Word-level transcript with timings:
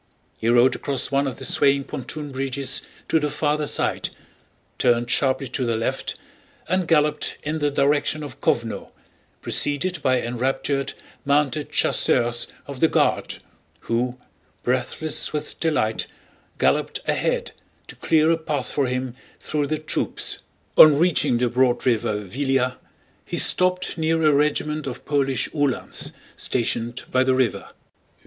He 0.39 0.49
rode 0.49 0.75
across 0.75 1.11
one 1.11 1.27
of 1.27 1.37
the 1.37 1.45
swaying 1.45 1.83
pontoon 1.83 2.31
bridges 2.31 2.81
to 3.07 3.19
the 3.19 3.29
farther 3.29 3.67
side, 3.67 4.09
turned 4.79 5.11
sharply 5.11 5.47
to 5.49 5.63
the 5.63 5.75
left, 5.75 6.15
and 6.67 6.87
galloped 6.87 7.37
in 7.43 7.59
the 7.59 7.69
direction 7.69 8.23
of 8.23 8.41
Kóvno, 8.41 8.89
preceded 9.43 10.01
by 10.01 10.19
enraptured, 10.19 10.93
mounted 11.23 11.71
chasseurs 11.71 12.47
of 12.65 12.79
the 12.79 12.87
Guard 12.87 13.43
who, 13.81 14.17
breathless 14.63 15.33
with 15.33 15.59
delight, 15.59 16.07
galloped 16.57 17.01
ahead 17.07 17.51
to 17.85 17.95
clear 17.97 18.31
a 18.31 18.37
path 18.37 18.71
for 18.71 18.87
him 18.87 19.13
through 19.39 19.67
the 19.67 19.77
troops. 19.77 20.39
On 20.79 20.97
reaching 20.97 21.37
the 21.37 21.47
broad 21.47 21.85
river 21.85 22.15
Víliya, 22.15 22.77
he 23.23 23.37
stopped 23.37 23.99
near 23.99 24.19
a 24.23 24.33
regiment 24.33 24.87
of 24.87 25.05
Polish 25.05 25.47
Uhlans 25.53 26.11
stationed 26.37 27.03
by 27.11 27.23
the 27.23 27.35
river. 27.35 27.69